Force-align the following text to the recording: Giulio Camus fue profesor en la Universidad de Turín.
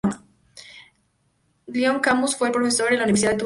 Giulio 1.67 2.01
Camus 2.01 2.35
fue 2.35 2.51
profesor 2.51 2.91
en 2.91 2.97
la 2.97 3.03
Universidad 3.03 3.33
de 3.33 3.35
Turín. 3.35 3.39